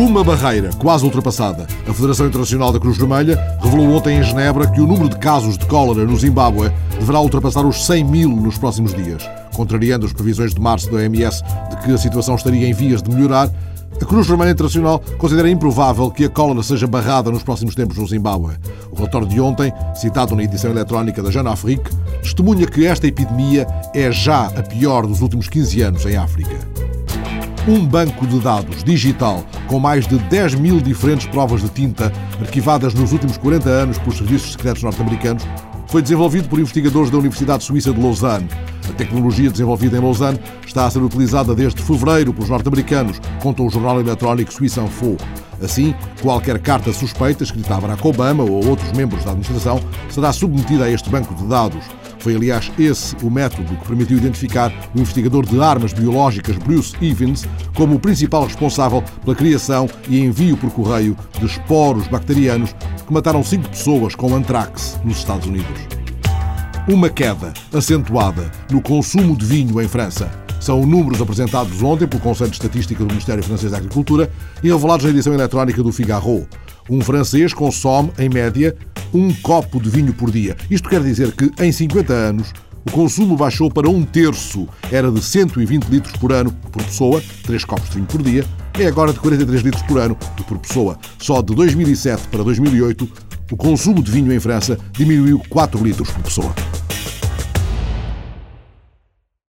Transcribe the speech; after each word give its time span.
Uma 0.00 0.24
barreira 0.24 0.70
quase 0.78 1.04
ultrapassada. 1.04 1.66
A 1.86 1.92
Federação 1.92 2.26
Internacional 2.26 2.72
da 2.72 2.80
Cruz 2.80 2.96
Vermelha 2.96 3.38
revelou 3.60 3.90
ontem 3.90 4.18
em 4.18 4.22
Genebra 4.22 4.66
que 4.66 4.80
o 4.80 4.86
número 4.86 5.10
de 5.10 5.18
casos 5.18 5.58
de 5.58 5.66
cólera 5.66 6.06
no 6.06 6.16
Zimbábue 6.16 6.72
deverá 6.98 7.20
ultrapassar 7.20 7.66
os 7.66 7.84
100 7.84 8.04
mil 8.04 8.30
nos 8.30 8.56
próximos 8.56 8.94
dias. 8.94 9.28
Contrariando 9.54 10.06
as 10.06 10.14
previsões 10.14 10.54
de 10.54 10.60
março 10.60 10.90
da 10.90 10.96
OMS 10.96 11.42
de 11.68 11.76
que 11.84 11.92
a 11.92 11.98
situação 11.98 12.34
estaria 12.34 12.66
em 12.66 12.72
vias 12.72 13.02
de 13.02 13.10
melhorar, 13.14 13.50
a 14.00 14.04
Cruz 14.06 14.26
Vermelha 14.26 14.52
Internacional 14.52 15.02
considera 15.18 15.50
improvável 15.50 16.10
que 16.10 16.24
a 16.24 16.30
cólera 16.30 16.62
seja 16.62 16.86
barrada 16.86 17.30
nos 17.30 17.42
próximos 17.42 17.74
tempos 17.74 17.98
no 17.98 18.08
Zimbábue. 18.08 18.54
O 18.90 18.96
relatório 18.96 19.28
de 19.28 19.38
ontem, 19.38 19.70
citado 19.94 20.34
na 20.34 20.42
edição 20.42 20.70
eletrónica 20.70 21.22
da 21.22 21.30
Jeune 21.30 21.50
Afrique, 21.50 21.94
testemunha 22.22 22.66
que 22.66 22.86
esta 22.86 23.06
epidemia 23.06 23.66
é 23.94 24.10
já 24.10 24.46
a 24.46 24.62
pior 24.62 25.06
dos 25.06 25.20
últimos 25.20 25.46
15 25.46 25.82
anos 25.82 26.06
em 26.06 26.16
África. 26.16 26.56
Um 27.68 27.84
banco 27.84 28.26
de 28.26 28.38
dados 28.40 28.82
digital 28.82 29.44
com 29.66 29.78
mais 29.78 30.06
de 30.06 30.18
10 30.18 30.54
mil 30.54 30.80
diferentes 30.80 31.26
provas 31.26 31.60
de 31.60 31.68
tinta 31.68 32.10
arquivadas 32.40 32.94
nos 32.94 33.12
últimos 33.12 33.36
40 33.36 33.68
anos 33.68 33.98
por 33.98 34.14
serviços 34.14 34.52
secretos 34.52 34.82
norte-americanos 34.82 35.44
foi 35.86 36.00
desenvolvido 36.00 36.48
por 36.48 36.58
investigadores 36.58 37.10
da 37.10 37.18
Universidade 37.18 37.62
Suíça 37.62 37.92
de 37.92 38.00
Lausanne. 38.00 38.48
A 38.88 38.92
tecnologia 38.92 39.50
desenvolvida 39.50 39.98
em 39.98 40.00
Lausanne 40.00 40.40
está 40.66 40.86
a 40.86 40.90
ser 40.90 41.00
utilizada 41.00 41.54
desde 41.54 41.82
fevereiro 41.82 42.32
pelos 42.32 42.48
norte-americanos, 42.48 43.20
conta 43.42 43.62
o 43.62 43.68
jornal 43.68 44.00
eletrónico 44.00 44.52
Suíça 44.52 44.80
Info. 44.80 45.16
Assim, 45.62 45.94
qualquer 46.22 46.58
carta 46.60 46.92
suspeita 46.92 47.44
escrita 47.44 47.74
a 47.74 47.80
Barack 47.80 48.06
Obama 48.06 48.42
ou 48.42 48.66
outros 48.66 48.90
membros 48.92 49.22
da 49.24 49.32
administração 49.32 49.80
será 50.08 50.32
submetida 50.32 50.84
a 50.84 50.90
este 50.90 51.10
banco 51.10 51.34
de 51.34 51.46
dados. 51.46 51.84
Foi, 52.20 52.36
aliás, 52.36 52.70
esse 52.78 53.16
o 53.22 53.30
método 53.30 53.74
que 53.76 53.88
permitiu 53.88 54.18
identificar 54.18 54.72
o 54.94 55.00
investigador 55.00 55.46
de 55.46 55.60
armas 55.60 55.92
biológicas 55.92 56.56
Bruce 56.58 56.94
Evans 57.00 57.46
como 57.74 57.96
o 57.96 58.00
principal 58.00 58.44
responsável 58.44 59.02
pela 59.24 59.34
criação 59.34 59.88
e 60.08 60.20
envio 60.20 60.56
por 60.56 60.70
correio 60.70 61.16
de 61.38 61.46
esporos 61.46 62.06
bacterianos 62.08 62.74
que 63.06 63.12
mataram 63.12 63.42
cinco 63.42 63.68
pessoas 63.70 64.14
com 64.14 64.34
antrax 64.34 65.00
nos 65.02 65.16
Estados 65.18 65.46
Unidos. 65.46 65.80
Uma 66.86 67.08
queda 67.08 67.52
acentuada 67.72 68.50
no 68.70 68.82
consumo 68.82 69.34
de 69.36 69.46
vinho 69.46 69.80
em 69.80 69.88
França. 69.88 70.30
São 70.60 70.84
números 70.84 71.22
apresentados 71.22 71.82
ontem 71.82 72.06
pelo 72.06 72.22
Conselho 72.22 72.50
de 72.50 72.56
Estatística 72.56 73.02
do 73.02 73.08
Ministério 73.08 73.42
Francês 73.42 73.72
da 73.72 73.78
Agricultura 73.78 74.30
e 74.62 74.70
revelados 74.70 75.04
na 75.04 75.10
edição 75.10 75.32
eletrónica 75.32 75.82
do 75.82 75.90
Figaro. 75.90 76.46
Um 76.88 77.00
francês 77.00 77.54
consome, 77.54 78.10
em 78.18 78.28
média, 78.28 78.76
um 79.12 79.32
copo 79.34 79.80
de 79.80 79.90
vinho 79.90 80.12
por 80.12 80.30
dia. 80.30 80.56
Isto 80.70 80.88
quer 80.88 81.02
dizer 81.02 81.32
que, 81.32 81.50
em 81.62 81.72
50 81.72 82.12
anos, 82.12 82.52
o 82.86 82.90
consumo 82.90 83.36
baixou 83.36 83.70
para 83.70 83.88
um 83.88 84.02
terço. 84.04 84.68
Era 84.90 85.10
de 85.10 85.22
120 85.22 85.84
litros 85.84 86.16
por 86.16 86.32
ano 86.32 86.52
por 86.72 86.82
pessoa, 86.82 87.22
3 87.44 87.64
copos 87.64 87.88
de 87.90 87.96
vinho 87.96 88.06
por 88.06 88.22
dia, 88.22 88.44
é 88.78 88.86
agora 88.86 89.12
de 89.12 89.18
43 89.18 89.62
litros 89.62 89.82
por 89.82 89.98
ano 89.98 90.16
e 90.38 90.42
por 90.42 90.58
pessoa. 90.58 90.98
Só 91.18 91.42
de 91.42 91.54
2007 91.54 92.28
para 92.28 92.42
2008, 92.42 93.08
o 93.50 93.56
consumo 93.56 94.02
de 94.02 94.10
vinho 94.10 94.32
em 94.32 94.40
França 94.40 94.78
diminuiu 94.92 95.42
4 95.48 95.82
litros 95.82 96.10
por 96.10 96.22
pessoa. 96.22 96.54